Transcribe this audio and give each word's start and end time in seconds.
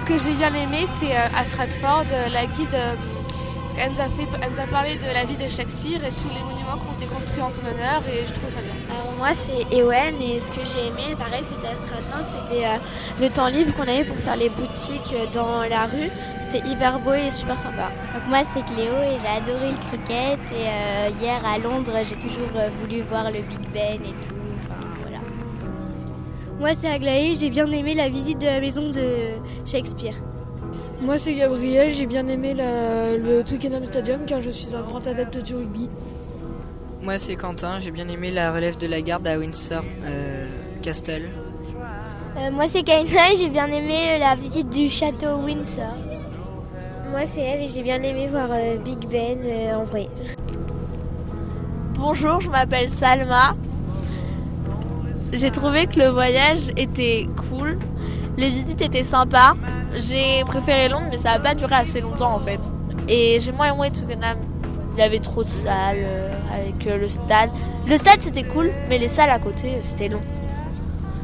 ce 0.00 0.04
que 0.04 0.18
j'ai 0.18 0.34
bien 0.34 0.54
aimé, 0.54 0.86
c'est 0.98 1.14
à 1.14 1.44
Stratford, 1.44 2.06
la 2.32 2.46
guide 2.46 2.76
elle 3.80 3.92
nous, 3.92 4.00
a 4.00 4.04
fait, 4.04 4.26
elle 4.42 4.50
nous 4.50 4.60
a 4.60 4.66
parlé 4.66 4.96
de 4.96 5.04
la 5.12 5.24
vie 5.24 5.36
de 5.36 5.48
Shakespeare 5.48 6.04
et 6.04 6.10
tous 6.10 6.28
les 6.34 6.42
monuments 6.42 6.76
qui 6.78 6.86
ont 6.86 6.96
été 6.98 7.06
construits 7.06 7.42
en 7.42 7.50
son 7.50 7.60
honneur 7.60 8.02
et 8.08 8.26
je 8.26 8.32
trouve 8.32 8.50
ça 8.50 8.60
bien. 8.60 8.74
Alors 8.90 9.12
moi 9.16 9.28
c'est 9.34 9.66
Ewen 9.70 10.20
et 10.20 10.40
ce 10.40 10.50
que 10.50 10.60
j'ai 10.64 10.88
aimé, 10.88 11.14
pareil 11.16 11.44
c'était 11.44 11.68
à 11.68 11.76
Strasbourg, 11.76 12.26
c'était 12.26 12.66
euh, 12.66 12.78
le 13.20 13.28
temps 13.28 13.46
libre 13.46 13.72
qu'on 13.74 13.82
avait 13.82 14.04
pour 14.04 14.16
faire 14.16 14.36
les 14.36 14.48
boutiques 14.48 15.14
euh, 15.14 15.26
dans 15.32 15.62
la 15.62 15.86
rue. 15.86 16.10
C'était 16.40 16.66
hyper 16.66 16.98
beau 16.98 17.12
et 17.12 17.30
super 17.30 17.58
sympa. 17.58 17.90
Donc 18.14 18.26
moi 18.28 18.40
c'est 18.42 18.64
Cléo 18.66 18.94
et 18.94 19.18
j'ai 19.20 19.28
adoré 19.28 19.70
le 19.70 19.78
cricket 19.88 20.40
et 20.52 20.66
euh, 20.66 21.10
hier 21.20 21.40
à 21.44 21.58
Londres 21.58 21.92
j'ai 22.02 22.16
toujours 22.16 22.50
voulu 22.80 23.02
voir 23.02 23.30
le 23.30 23.42
Big 23.42 23.60
Ben 23.72 24.00
et 24.02 24.26
tout. 24.26 24.47
Moi 26.58 26.74
c'est 26.74 26.88
Aglaé, 26.88 27.36
j'ai 27.36 27.50
bien 27.50 27.70
aimé 27.70 27.94
la 27.94 28.08
visite 28.08 28.40
de 28.40 28.46
la 28.46 28.60
maison 28.60 28.90
de 28.90 29.36
Shakespeare. 29.64 30.14
Moi 31.00 31.16
c'est 31.16 31.34
Gabriel, 31.34 31.94
j'ai 31.94 32.06
bien 32.06 32.26
aimé 32.26 32.52
le 32.52 33.42
Twickenham 33.42 33.86
Stadium 33.86 34.24
car 34.26 34.40
je 34.40 34.50
suis 34.50 34.74
un 34.74 34.82
grand 34.82 35.06
adepte 35.06 35.38
du 35.38 35.54
rugby. 35.54 35.88
Moi 37.00 37.16
c'est 37.20 37.36
Quentin, 37.36 37.78
j'ai 37.78 37.92
bien 37.92 38.08
aimé 38.08 38.32
la 38.32 38.52
relève 38.52 38.76
de 38.76 38.88
la 38.88 39.00
garde 39.00 39.28
à 39.28 39.38
Windsor 39.38 39.84
euh, 40.02 40.48
Castle. 40.82 41.30
Euh, 42.36 42.50
moi 42.50 42.66
c'est 42.66 42.82
Kaina 42.82 43.32
et 43.32 43.36
j'ai 43.38 43.50
bien 43.50 43.68
aimé 43.68 44.18
la 44.18 44.34
visite 44.34 44.68
du 44.68 44.88
château 44.88 45.36
Windsor. 45.36 45.94
Moi 47.10 47.24
c'est 47.24 47.42
Eve 47.42 47.60
et 47.60 47.66
j'ai 47.68 47.82
bien 47.84 48.02
aimé 48.02 48.26
voir 48.26 48.48
euh, 48.50 48.78
Big 48.78 49.08
Ben 49.08 49.76
en 49.76 49.84
vrai. 49.84 50.08
Bonjour, 51.94 52.40
je 52.40 52.50
m'appelle 52.50 52.90
Salma. 52.90 53.54
J'ai 55.32 55.50
trouvé 55.50 55.86
que 55.86 55.98
le 55.98 56.06
voyage 56.06 56.70
était 56.76 57.28
cool, 57.48 57.78
les 58.38 58.48
visites 58.48 58.80
étaient 58.80 59.02
sympas. 59.02 59.54
J'ai 59.94 60.42
préféré 60.46 60.88
Londres, 60.88 61.08
mais 61.10 61.18
ça 61.18 61.32
n'a 61.32 61.38
pas 61.40 61.54
duré 61.54 61.74
assez 61.74 62.00
longtemps 62.00 62.34
en 62.34 62.38
fait. 62.38 62.60
Et 63.08 63.38
j'ai 63.40 63.52
moins 63.52 63.74
aimé 63.74 63.90
Twickenham. 63.90 64.38
Il 64.94 65.00
y 65.00 65.02
avait 65.02 65.18
trop 65.18 65.44
de 65.44 65.48
salles 65.48 65.98
euh, 65.98 66.30
avec 66.52 66.86
euh, 66.86 66.98
le 66.98 67.08
stade. 67.08 67.50
Le 67.86 67.96
stade 67.96 68.20
c'était 68.20 68.42
cool, 68.42 68.70
mais 68.88 68.98
les 68.98 69.08
salles 69.08 69.30
à 69.30 69.38
côté 69.38 69.78
c'était 69.82 70.08
long. 70.08 70.20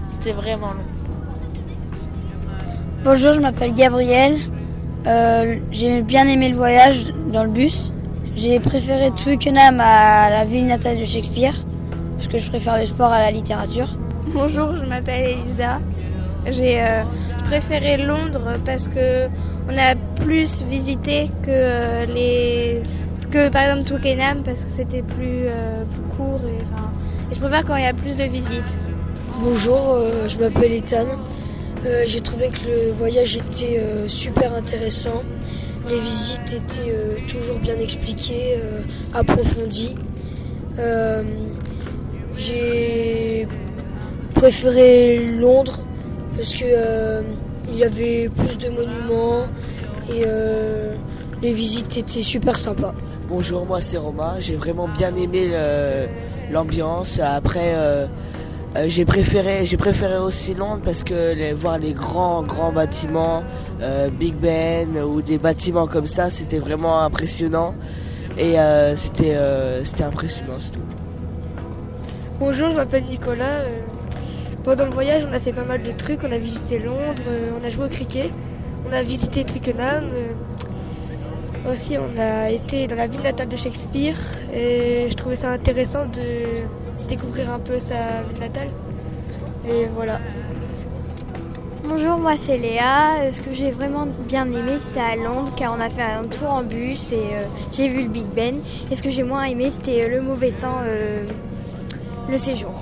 C'était 0.08 0.32
vraiment 0.32 0.72
long. 0.72 0.84
Bonjour, 3.04 3.32
je 3.32 3.40
m'appelle 3.40 3.74
Gabriel. 3.74 4.36
Euh, 5.06 5.56
j'ai 5.72 6.02
bien 6.02 6.26
aimé 6.28 6.50
le 6.50 6.56
voyage 6.56 7.12
dans 7.32 7.44
le 7.44 7.50
bus. 7.50 7.92
J'ai 8.36 8.60
préféré 8.60 9.10
Twickenham 9.12 9.80
à 9.80 10.30
la 10.30 10.44
ville 10.44 10.66
natale 10.66 10.98
de 10.98 11.04
Shakespeare, 11.04 11.54
parce 12.16 12.28
que 12.28 12.38
je 12.38 12.48
préfère 12.48 12.78
le 12.78 12.86
sport 12.86 13.12
à 13.12 13.20
la 13.20 13.30
littérature. 13.30 13.96
Bonjour, 14.28 14.76
je 14.76 14.84
m'appelle 14.84 15.38
Elisa. 15.38 15.80
J'ai 16.46 16.82
euh, 16.82 17.04
préféré 17.44 17.96
Londres 17.96 18.58
parce 18.64 18.88
que 18.88 19.28
on 19.68 19.78
a 19.78 19.94
plus 20.22 20.62
visité 20.62 21.30
que 21.42 21.50
euh, 21.50 22.06
les 22.06 22.82
que 23.30 23.48
par 23.48 23.62
exemple 23.62 23.84
Twickenham 23.84 24.42
parce 24.42 24.62
que 24.62 24.70
c'était 24.70 25.02
plus, 25.02 25.46
euh, 25.46 25.84
court 26.16 26.40
et 26.46 26.62
enfin 26.62 26.92
et 27.30 27.34
je 27.34 27.40
préfère 27.40 27.64
quand 27.64 27.76
il 27.76 27.84
y 27.84 27.86
a 27.86 27.94
plus 27.94 28.16
de 28.16 28.24
visites. 28.24 28.78
Bonjour, 29.40 29.98
je 30.28 30.36
m'appelle 30.38 30.72
Ethan. 30.72 31.06
J'ai 32.06 32.20
trouvé 32.20 32.50
que 32.50 32.66
le 32.66 32.92
voyage 32.92 33.36
était 33.36 33.82
super 34.06 34.54
intéressant. 34.54 35.22
Les 35.88 35.98
visites 35.98 36.52
étaient 36.52 37.22
toujours 37.26 37.58
bien 37.58 37.78
expliquées, 37.78 38.58
approfondies. 39.12 39.96
J'ai 42.44 43.48
préféré 44.34 45.28
Londres 45.28 45.80
parce 46.36 46.52
que 46.52 46.64
euh, 46.66 47.22
il 47.68 47.76
y 47.76 47.84
avait 47.84 48.28
plus 48.28 48.58
de 48.58 48.68
monuments 48.68 49.44
et 50.10 50.24
euh, 50.26 50.94
les 51.40 51.54
visites 51.54 51.96
étaient 51.96 52.22
super 52.22 52.58
sympas. 52.58 52.92
Bonjour, 53.28 53.64
moi 53.64 53.80
c'est 53.80 53.96
Romain. 53.96 54.34
J'ai 54.40 54.56
vraiment 54.56 54.88
bien 54.88 55.16
aimé 55.16 55.52
l'ambiance. 56.50 57.18
Après, 57.18 57.72
euh, 57.76 58.06
j'ai 58.88 59.06
préféré, 59.06 59.64
j'ai 59.64 59.78
préféré 59.78 60.18
aussi 60.18 60.52
Londres 60.52 60.82
parce 60.84 61.02
que 61.02 61.54
voir 61.54 61.78
les 61.78 61.94
grands 61.94 62.42
grands 62.42 62.72
bâtiments, 62.72 63.42
Big 64.18 64.34
Ben 64.34 64.98
ou 64.98 65.22
des 65.22 65.38
bâtiments 65.38 65.86
comme 65.86 66.06
ça, 66.06 66.28
c'était 66.28 66.58
vraiment 66.58 67.00
impressionnant 67.00 67.74
et 68.36 68.56
c'était 68.96 69.38
c'était 69.84 70.04
impressionnant, 70.04 70.58
c'est 70.60 70.72
tout. 70.72 71.03
Bonjour, 72.40 72.70
je 72.70 72.74
m'appelle 72.74 73.04
Nicolas. 73.04 73.60
Pendant 74.64 74.86
le 74.86 74.90
voyage, 74.90 75.24
on 75.24 75.32
a 75.32 75.38
fait 75.38 75.52
pas 75.52 75.62
mal 75.62 75.84
de 75.84 75.92
trucs. 75.92 76.24
On 76.24 76.32
a 76.32 76.38
visité 76.38 76.80
Londres, 76.80 77.22
euh, 77.28 77.50
on 77.60 77.64
a 77.64 77.70
joué 77.70 77.84
au 77.84 77.88
cricket, 77.88 78.32
on 78.88 78.92
a 78.92 79.04
visité 79.04 79.44
Twickenham. 79.44 80.10
Euh, 80.12 81.72
aussi, 81.72 81.96
on 81.96 82.18
a 82.20 82.50
été 82.50 82.88
dans 82.88 82.96
la 82.96 83.06
ville 83.06 83.20
natale 83.20 83.48
de 83.48 83.54
Shakespeare 83.54 84.16
et 84.52 85.06
je 85.08 85.14
trouvais 85.14 85.36
ça 85.36 85.52
intéressant 85.52 86.06
de 86.06 87.06
découvrir 87.08 87.52
un 87.52 87.60
peu 87.60 87.78
sa 87.78 88.22
ville 88.28 88.40
natale. 88.40 88.68
Et 89.68 89.86
voilà. 89.94 90.18
Bonjour, 91.84 92.18
moi 92.18 92.32
c'est 92.36 92.58
Léa. 92.58 93.20
Euh, 93.20 93.30
ce 93.30 93.40
que 93.42 93.52
j'ai 93.52 93.70
vraiment 93.70 94.08
bien 94.26 94.46
aimé, 94.46 94.78
c'était 94.78 94.98
à 94.98 95.14
Londres, 95.14 95.52
car 95.56 95.72
on 95.72 95.80
a 95.80 95.88
fait 95.88 96.02
un 96.02 96.24
tour 96.24 96.50
en 96.50 96.64
bus 96.64 97.12
et 97.12 97.22
j'ai 97.72 97.86
vu 97.86 98.02
le 98.02 98.08
Big 98.08 98.26
Ben. 98.34 98.56
Et 98.90 98.96
ce 98.96 99.04
que 99.04 99.10
j'ai 99.10 99.22
moins 99.22 99.44
aimé, 99.44 99.70
c'était 99.70 100.08
le 100.08 100.20
mauvais 100.20 100.50
temps, 100.50 100.80
le 102.28 102.38
séjour. 102.38 102.72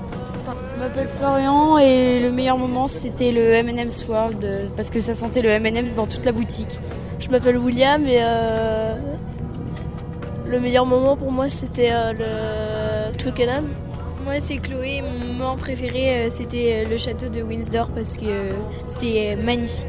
Je 0.74 0.80
m'appelle 0.80 1.08
Florian 1.08 1.78
et 1.78 2.20
le 2.20 2.30
meilleur 2.30 2.58
moment 2.58 2.88
c'était 2.88 3.30
le 3.30 3.52
M&M's 3.52 4.06
World 4.08 4.72
parce 4.76 4.90
que 4.90 5.00
ça 5.00 5.14
sentait 5.14 5.42
le 5.42 5.50
M&M's 5.50 5.94
dans 5.94 6.06
toute 6.06 6.24
la 6.24 6.32
boutique. 6.32 6.80
Je 7.20 7.28
m'appelle 7.28 7.58
William 7.58 8.04
et 8.06 8.18
euh, 8.20 8.96
le 10.46 10.60
meilleur 10.60 10.86
moment 10.86 11.16
pour 11.16 11.30
moi 11.30 11.48
c'était 11.48 11.90
euh, 11.92 13.10
le 13.12 13.16
Twickenham. 13.16 13.68
Moi 14.24 14.40
c'est 14.40 14.58
Chloé, 14.58 15.02
mon 15.02 15.32
moment 15.32 15.56
préféré 15.56 16.26
euh, 16.26 16.30
c'était 16.30 16.84
le 16.88 16.96
château 16.96 17.28
de 17.28 17.42
Windsor 17.42 17.88
parce 17.90 18.16
que 18.16 18.50
c'était 18.86 19.36
magnifique. 19.36 19.86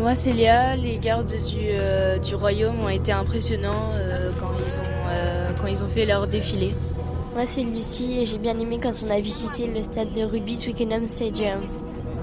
moi 0.00 0.14
c'est 0.14 0.32
Léa, 0.32 0.76
les 0.76 0.98
gardes 0.98 1.32
du, 1.44 2.20
du 2.22 2.34
royaume 2.34 2.80
ont 2.80 2.88
été 2.88 3.12
impressionnants 3.12 3.92
quand, 4.38 4.50
ils 4.66 4.80
ont, 4.80 5.56
quand 5.60 5.66
ils 5.68 5.84
ont 5.84 5.88
fait 5.88 6.06
leur 6.06 6.26
défilé. 6.26 6.74
Moi 7.40 7.46
c'est 7.46 7.62
Lucie 7.62 8.18
et 8.20 8.26
j'ai 8.26 8.36
bien 8.36 8.58
aimé 8.58 8.78
quand 8.82 8.92
on 9.02 9.08
a 9.08 9.18
visité 9.18 9.66
le 9.66 9.82
stade 9.82 10.12
de 10.12 10.24
rugby 10.24 10.58
Twickenham 10.58 11.06
Stadium. 11.06 11.54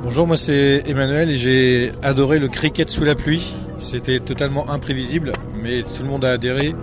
Bonjour, 0.03 0.27
moi 0.27 0.37
c'est 0.37 0.83
Emmanuel 0.85 1.31
et 1.31 1.37
j'ai 1.37 1.91
adoré 2.03 2.37
le 2.37 2.47
cricket 2.47 2.87
sous 2.87 3.03
la 3.03 3.15
pluie. 3.15 3.55
C'était 3.79 4.19
totalement 4.19 4.69
imprévisible, 4.69 5.31
mais 5.59 5.81
tout 5.81 6.03
le 6.03 6.09
monde 6.09 6.23
a 6.23 6.33
adhéré 6.33 6.75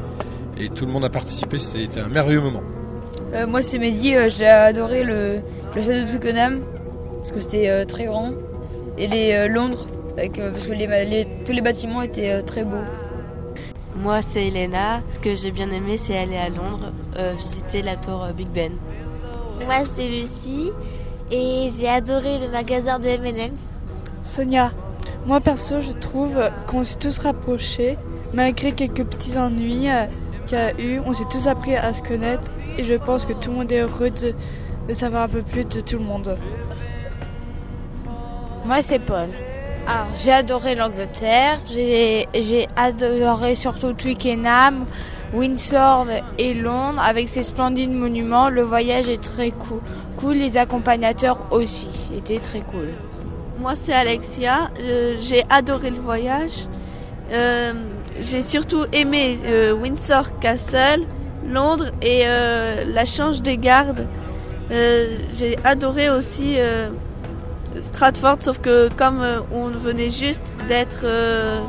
et 0.58 0.68
tout 0.68 0.84
le 0.84 0.90
monde 0.90 1.04
a 1.04 1.10
participé. 1.10 1.58
C'était 1.58 2.00
un 2.00 2.08
merveilleux 2.08 2.40
moment. 2.40 2.64
Euh, 3.34 3.46
moi 3.46 3.62
c'est 3.62 3.78
Mehdi, 3.78 4.16
euh, 4.16 4.28
j'ai 4.28 4.48
adoré 4.48 5.04
le, 5.04 5.38
stade 5.80 6.04
de 6.04 6.10
Twickenham 6.10 6.60
parce 7.18 7.30
que 7.30 7.38
c'était 7.38 7.68
euh, 7.68 7.84
très 7.84 8.06
grand 8.06 8.32
et 8.98 9.06
les 9.06 9.46
Londres 9.46 9.86
parce 10.16 10.30
que 10.30 11.44
tous 11.44 11.52
les 11.52 11.60
bâtiments 11.62 12.02
étaient 12.02 12.42
très 12.42 12.64
beaux. 12.64 12.82
Moi, 13.96 14.22
c'est 14.22 14.48
Elena. 14.48 15.02
Ce 15.10 15.18
que 15.18 15.34
j'ai 15.34 15.52
bien 15.52 15.70
aimé, 15.70 15.96
c'est 15.96 16.18
aller 16.18 16.36
à 16.36 16.48
Londres, 16.48 16.92
euh, 17.16 17.34
visiter 17.36 17.80
la 17.82 17.96
tour 17.96 18.24
euh, 18.24 18.32
Big 18.32 18.48
Ben. 18.48 18.72
Moi, 19.64 19.84
c'est 19.94 20.08
Lucie 20.08 20.72
et 21.30 21.68
j'ai 21.70 21.88
adoré 21.88 22.40
le 22.40 22.50
magasin 22.50 22.98
de 22.98 23.06
M&M's. 23.06 23.58
Sonia. 24.24 24.72
Moi, 25.26 25.40
perso, 25.40 25.80
je 25.80 25.92
trouve 25.92 26.36
qu'on 26.66 26.82
s'est 26.82 26.98
tous 26.98 27.18
rapprochés, 27.18 27.96
malgré 28.32 28.72
quelques 28.72 29.04
petits 29.04 29.38
ennuis 29.38 29.88
euh, 29.88 30.06
qu'il 30.46 30.58
y 30.58 30.60
a 30.60 30.78
eu. 30.80 31.00
On 31.06 31.12
s'est 31.12 31.24
tous 31.30 31.46
appris 31.46 31.76
à 31.76 31.94
se 31.94 32.02
connaître 32.02 32.50
et 32.76 32.84
je 32.84 32.94
pense 32.94 33.24
que 33.26 33.32
tout 33.32 33.50
le 33.50 33.58
monde 33.58 33.72
est 33.72 33.80
heureux 33.80 34.10
de, 34.10 34.34
de 34.88 34.92
savoir 34.94 35.22
un 35.22 35.28
peu 35.28 35.42
plus 35.42 35.64
de 35.64 35.80
tout 35.80 35.98
le 35.98 36.04
monde. 36.04 36.36
Moi, 38.64 38.82
c'est 38.82 38.98
Paul. 38.98 39.28
J'ai 40.22 40.32
adoré 40.32 40.74
l'Angleterre, 40.74 41.58
j'ai 41.66 42.68
adoré 42.76 43.54
surtout 43.54 43.92
Twickenham, 43.92 44.86
Windsor 45.34 46.06
et 46.38 46.54
Londres 46.54 47.00
avec 47.04 47.28
ces 47.28 47.42
splendides 47.42 47.90
monuments. 47.90 48.48
Le 48.48 48.62
voyage 48.62 49.08
est 49.08 49.22
très 49.22 49.50
cool. 49.50 49.80
Cool, 50.16 50.36
les 50.36 50.56
accompagnateurs 50.56 51.38
aussi 51.50 51.88
étaient 52.16 52.38
très 52.38 52.60
cool. 52.60 52.88
Moi, 53.58 53.74
c'est 53.74 53.92
Alexia. 53.92 54.70
Euh, 54.80 55.16
j'ai 55.20 55.42
adoré 55.50 55.90
le 55.90 55.98
voyage. 55.98 56.66
Euh, 57.32 57.72
j'ai 58.20 58.42
surtout 58.42 58.86
aimé 58.92 59.36
euh, 59.44 59.72
Windsor 59.72 60.38
Castle, 60.38 61.06
Londres 61.46 61.90
et 62.00 62.24
la 62.24 63.04
change 63.04 63.42
des 63.42 63.58
gardes. 63.58 64.06
j'ai 64.70 65.56
adoré 65.64 66.08
aussi 66.10 66.56
Stratford, 67.80 68.36
sauf 68.40 68.58
que 68.58 68.88
comme 68.96 69.20
euh, 69.20 69.40
on 69.50 69.68
venait 69.68 70.10
juste 70.10 70.52
d'être, 70.68 71.02
euh, 71.04 71.60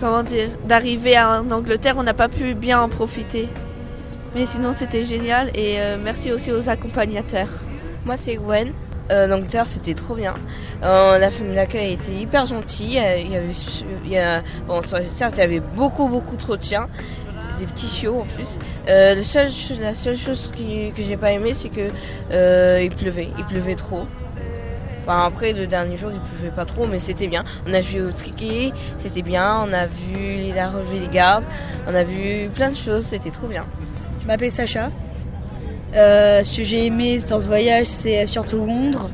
comment 0.00 0.22
dire, 0.22 0.48
d'arriver 0.64 1.18
en 1.18 1.50
Angleterre, 1.50 1.94
on 1.96 2.02
n'a 2.02 2.14
pas 2.14 2.28
pu 2.28 2.54
bien 2.54 2.80
en 2.80 2.88
profiter. 2.88 3.48
Mais 4.34 4.46
sinon, 4.46 4.72
c'était 4.72 5.04
génial 5.04 5.50
et 5.54 5.80
euh, 5.80 5.96
merci 6.02 6.32
aussi 6.32 6.52
aux 6.52 6.68
accompagnateurs. 6.68 7.50
Moi, 8.04 8.16
c'est 8.16 8.36
Gwen. 8.36 8.72
l'Angleterre, 9.10 9.66
c'était 9.66 9.94
trop 9.94 10.14
bien. 10.14 10.34
La 10.82 11.30
famille 11.30 11.56
d'accueil 11.56 11.92
était 11.92 12.12
hyper 12.12 12.46
gentille. 12.46 13.00
Il 13.18 13.30
y 14.08 14.16
avait, 14.16 14.42
bon, 14.66 14.80
certes, 14.82 15.34
il 15.36 15.40
y 15.40 15.44
avait 15.44 15.60
beaucoup, 15.60 16.08
beaucoup 16.08 16.36
trop 16.36 16.56
de 16.56 16.62
chiens, 16.62 16.86
des 17.60 17.66
petits 17.66 17.86
chiots 17.86 18.20
en 18.20 18.24
plus. 18.24 18.58
Euh, 18.88 19.14
le 19.14 19.22
seul, 19.22 19.50
la 19.80 19.94
seule 19.94 20.16
chose 20.16 20.50
qui, 20.56 20.92
que 20.96 21.02
j'ai 21.02 21.16
pas 21.16 21.32
aimé, 21.32 21.52
c'est 21.54 21.68
que 21.68 21.90
euh, 22.32 22.80
il 22.82 22.94
pleuvait, 22.94 23.28
il 23.38 23.44
pleuvait 23.44 23.76
trop. 23.76 24.06
Enfin 25.02 25.24
après 25.24 25.54
le 25.54 25.66
dernier 25.66 25.96
jour 25.96 26.10
il 26.12 26.20
pleuvait 26.20 26.54
pas 26.54 26.66
trop 26.66 26.86
mais 26.86 26.98
c'était 26.98 27.26
bien. 27.26 27.44
On 27.66 27.72
a 27.72 27.80
joué 27.80 28.02
au 28.02 28.12
triquet, 28.12 28.72
c'était 28.98 29.22
bien. 29.22 29.64
On 29.66 29.72
a 29.72 29.86
vu 29.86 30.52
la 30.54 30.68
relevé 30.68 31.00
des 31.00 31.08
gardes, 31.08 31.44
on 31.86 31.94
a 31.94 32.02
vu 32.02 32.48
plein 32.54 32.70
de 32.70 32.76
choses, 32.76 33.06
c'était 33.06 33.30
trop 33.30 33.46
bien. 33.46 33.66
Je 34.22 34.26
m'appelle 34.26 34.50
Sacha. 34.50 34.90
Euh, 35.94 36.42
ce 36.44 36.56
que 36.56 36.62
j'ai 36.64 36.86
aimé 36.86 37.18
dans 37.28 37.40
ce 37.40 37.46
voyage, 37.46 37.86
c'est 37.86 38.26
surtout 38.26 38.58
Londres. 38.64 39.10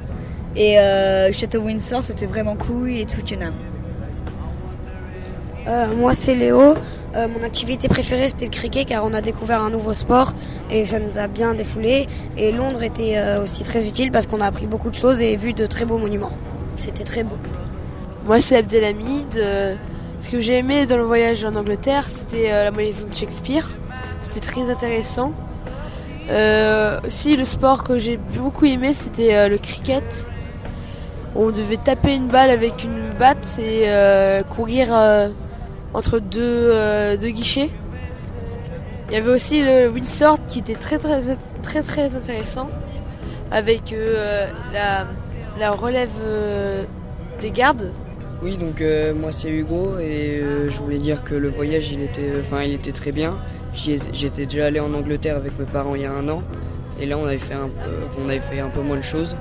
Et 0.56 0.78
euh, 0.78 1.32
Château 1.32 1.60
Windsor, 1.60 2.02
c'était 2.02 2.26
vraiment 2.26 2.56
cool 2.56 2.90
et 2.90 3.06
Twickenham. 3.06 3.54
Euh, 5.68 5.86
moi 5.96 6.14
c'est 6.14 6.34
Léo. 6.34 6.74
Euh, 7.16 7.28
mon 7.28 7.42
activité 7.42 7.88
préférée 7.88 8.28
c'était 8.28 8.44
le 8.44 8.50
cricket 8.50 8.86
car 8.86 9.02
on 9.04 9.14
a 9.14 9.22
découvert 9.22 9.62
un 9.62 9.70
nouveau 9.70 9.94
sport 9.94 10.32
et 10.70 10.84
ça 10.84 10.98
nous 10.98 11.18
a 11.18 11.28
bien 11.28 11.54
défoulé. 11.54 12.08
Et 12.36 12.52
Londres 12.52 12.82
était 12.82 13.16
euh, 13.16 13.42
aussi 13.42 13.64
très 13.64 13.86
utile 13.88 14.12
parce 14.12 14.26
qu'on 14.26 14.40
a 14.42 14.46
appris 14.46 14.66
beaucoup 14.66 14.90
de 14.90 14.94
choses 14.94 15.20
et 15.22 15.34
vu 15.36 15.54
de 15.54 15.64
très 15.64 15.86
beaux 15.86 15.96
monuments. 15.96 16.32
C'était 16.76 17.04
très 17.04 17.22
beau. 17.22 17.36
Moi, 18.26 18.40
c'est 18.40 18.56
Abdelhamid. 18.56 19.38
Euh, 19.38 19.76
ce 20.18 20.28
que 20.28 20.40
j'ai 20.40 20.58
aimé 20.58 20.84
dans 20.84 20.98
le 20.98 21.04
voyage 21.04 21.44
en 21.44 21.54
Angleterre, 21.56 22.06
c'était 22.06 22.50
la 22.50 22.70
maison 22.70 23.06
de 23.08 23.14
Shakespeare. 23.14 23.70
C'était 24.22 24.40
très 24.40 24.68
intéressant. 24.70 25.32
Aussi, 27.04 27.36
le 27.36 27.44
sport 27.44 27.84
que 27.84 27.98
j'ai 27.98 28.16
beaucoup 28.16 28.64
aimé, 28.64 28.94
c'était 28.94 29.48
le 29.48 29.58
cricket. 29.58 30.26
On 31.36 31.50
devait 31.50 31.76
taper 31.76 32.14
une 32.14 32.28
balle 32.28 32.48
avec 32.48 32.82
une 32.82 33.12
batte 33.18 33.60
et 33.60 33.86
courir 34.48 34.88
entre 35.94 36.18
deux, 36.18 36.70
euh, 36.72 37.16
deux 37.16 37.30
guichets. 37.30 37.70
Il 39.08 39.14
y 39.14 39.16
avait 39.16 39.30
aussi 39.30 39.62
le 39.62 39.88
Windsor 39.88 40.38
qui 40.48 40.58
était 40.58 40.74
très 40.74 40.98
très 40.98 41.20
très 41.62 41.82
très 41.82 42.14
intéressant 42.16 42.68
avec 43.50 43.92
euh, 43.92 44.48
la, 44.72 45.06
la 45.58 45.70
relève 45.70 46.10
euh, 46.22 46.84
des 47.40 47.50
gardes. 47.50 47.92
Oui, 48.42 48.56
donc 48.56 48.82
moi 49.14 49.32
c'est 49.32 49.48
Hugo 49.48 49.98
et 49.98 50.42
je 50.68 50.76
voulais 50.76 50.98
dire 50.98 51.24
que 51.24 51.34
le 51.34 51.48
voyage 51.48 51.90
il 51.90 52.02
était, 52.02 52.32
enfin 52.40 52.62
il 52.64 52.74
était 52.74 52.92
très 52.92 53.12
bien. 53.12 53.38
J'étais 53.72 54.44
déjà 54.44 54.66
allé 54.66 54.80
en 54.80 54.92
Angleterre 54.92 55.36
avec 55.36 55.58
mes 55.58 55.64
parents 55.64 55.94
il 55.94 56.02
y 56.02 56.04
a 56.04 56.12
un 56.12 56.28
an 56.28 56.42
et 57.00 57.06
là 57.06 57.16
on 57.16 57.24
avait 57.24 57.38
fait 57.38 57.54
un 57.54 57.68
peu, 57.68 58.20
on 58.22 58.28
avait 58.28 58.40
fait 58.40 58.60
un 58.60 58.68
peu 58.68 58.82
moins 58.82 58.96
de 58.96 59.02
choses. 59.02 59.36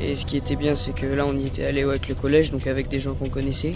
Et 0.00 0.14
ce 0.14 0.24
qui 0.26 0.36
était 0.36 0.56
bien 0.56 0.76
c'est 0.76 0.92
que 0.92 1.06
là 1.06 1.24
on 1.26 1.38
était 1.44 1.64
allé 1.64 1.82
avec 1.82 2.08
le 2.08 2.14
collège 2.14 2.50
donc 2.52 2.66
avec 2.66 2.88
des 2.88 3.00
gens 3.00 3.14
qu'on 3.14 3.28
connaissait. 3.30 3.74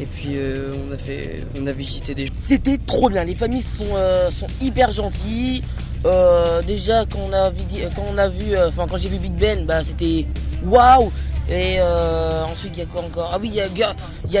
Et 0.00 0.06
puis 0.06 0.36
euh, 0.36 0.74
on 0.88 0.92
a 0.92 0.96
fait, 0.96 1.44
on 1.60 1.66
a 1.66 1.72
visité 1.72 2.14
des. 2.14 2.28
C'était 2.34 2.78
trop 2.78 3.08
bien. 3.08 3.24
Les 3.24 3.34
familles 3.34 3.62
sont, 3.62 3.84
euh, 3.96 4.30
sont 4.30 4.46
hyper 4.60 4.90
gentilles. 4.92 5.62
Euh, 6.06 6.62
déjà 6.62 7.04
quand 7.04 7.18
on 7.28 7.32
a, 7.32 7.50
quand 7.96 8.04
on 8.14 8.18
a 8.18 8.28
vu, 8.28 8.54
euh, 8.54 8.68
enfin 8.68 8.86
quand 8.88 8.96
j'ai 8.96 9.08
vu 9.08 9.18
Big 9.18 9.32
Ben, 9.32 9.66
bah 9.66 9.82
c'était 9.82 10.26
waouh. 10.64 11.10
Et 11.50 11.78
euh, 11.80 12.44
ensuite 12.44 12.76
il 12.76 12.80
y 12.80 12.82
a 12.82 12.86
quoi 12.86 13.02
encore? 13.02 13.30
Ah 13.32 13.38
oui, 13.40 13.48
il 13.48 13.54
y 13.54 13.60
a 13.60 13.68
Gur, 13.68 13.94
il 14.26 14.32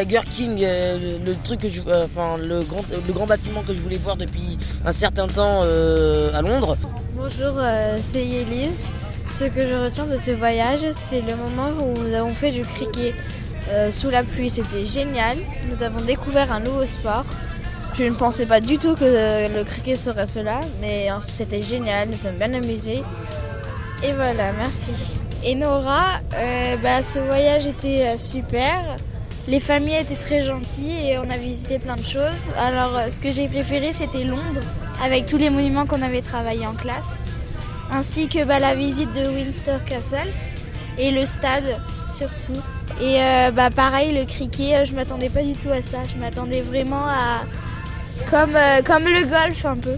y 0.60 0.64
a 0.64 0.68
euh, 0.68 1.18
le, 1.18 1.24
le 1.24 1.36
truc 1.42 1.60
que 1.60 1.68
je, 1.68 1.80
euh, 1.88 2.04
enfin 2.04 2.36
le 2.36 2.60
grand, 2.60 2.82
le 2.90 3.12
grand 3.12 3.26
bâtiment 3.26 3.62
que 3.62 3.74
je 3.74 3.80
voulais 3.80 3.96
voir 3.96 4.16
depuis 4.16 4.58
un 4.84 4.92
certain 4.92 5.26
temps 5.26 5.62
euh, 5.64 6.30
à 6.34 6.42
Londres. 6.42 6.76
Bonjour, 7.16 7.54
euh, 7.56 7.96
c'est 8.00 8.24
Élise. 8.24 8.88
Ce 9.32 9.44
que 9.44 9.60
je 9.66 9.74
retiens 9.74 10.06
de 10.06 10.18
ce 10.18 10.30
voyage, 10.32 10.80
c'est 10.92 11.22
le 11.22 11.34
moment 11.34 11.70
où 11.82 11.98
nous 11.98 12.14
avons 12.14 12.34
fait 12.34 12.50
du 12.50 12.62
cricket 12.62 13.14
euh, 13.70 13.90
sous 13.90 14.10
la 14.10 14.22
pluie. 14.22 14.50
C'était 14.50 14.84
génial. 14.84 15.36
Nous 15.70 15.82
avons 15.82 16.00
découvert 16.00 16.52
un 16.52 16.60
nouveau 16.60 16.86
sport. 16.86 17.24
Je 17.98 18.04
ne 18.04 18.14
pensais 18.14 18.46
pas 18.46 18.60
du 18.60 18.78
tout 18.78 18.94
que 18.94 19.04
euh, 19.04 19.48
le 19.48 19.64
cricket 19.64 19.96
serait 19.96 20.26
cela, 20.26 20.60
mais 20.80 21.10
euh, 21.10 21.16
c'était 21.26 21.62
génial. 21.62 22.08
Nous 22.08 22.18
sommes 22.18 22.36
bien 22.36 22.54
amusés. 22.54 23.02
Et 24.02 24.12
voilà, 24.12 24.52
merci. 24.52 25.18
Et 25.44 25.54
Nora, 25.54 26.20
bah, 26.82 27.02
ce 27.02 27.18
voyage 27.18 27.66
était 27.66 28.16
super. 28.16 28.96
Les 29.48 29.60
familles 29.60 29.96
étaient 29.96 30.14
très 30.14 30.42
gentilles 30.42 31.10
et 31.10 31.18
on 31.18 31.28
a 31.30 31.36
visité 31.36 31.78
plein 31.78 31.96
de 31.96 32.04
choses. 32.04 32.52
Alors, 32.56 33.00
ce 33.10 33.20
que 33.20 33.32
j'ai 33.32 33.48
préféré, 33.48 33.92
c'était 33.92 34.24
Londres, 34.24 34.60
avec 35.02 35.26
tous 35.26 35.36
les 35.36 35.50
monuments 35.50 35.86
qu'on 35.86 36.02
avait 36.02 36.22
travaillé 36.22 36.66
en 36.66 36.74
classe, 36.74 37.24
ainsi 37.90 38.28
que 38.28 38.44
bah, 38.44 38.58
la 38.58 38.74
visite 38.74 39.12
de 39.14 39.26
Windsor 39.28 39.84
Castle 39.84 40.28
et 40.98 41.10
le 41.10 41.24
stade 41.24 41.76
Et 43.00 43.22
euh, 43.22 43.50
bah, 43.50 43.70
pareil, 43.70 44.12
le 44.12 44.24
cricket, 44.24 44.74
euh, 44.74 44.84
je 44.84 44.94
m'attendais 44.94 45.28
pas 45.28 45.42
du 45.42 45.54
tout 45.54 45.70
à 45.70 45.82
ça. 45.82 45.98
Je 46.12 46.18
m'attendais 46.18 46.62
vraiment 46.62 47.06
à 47.06 47.44
comme, 48.30 48.56
euh, 48.56 48.82
comme 48.82 49.04
le 49.04 49.24
golf 49.24 49.64
un 49.64 49.76
peu. 49.76 49.96